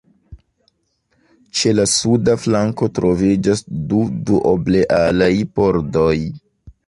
[1.57, 3.61] Ĉe la suda flanko troviĝas
[3.91, 6.17] du duoblealaj pordoj.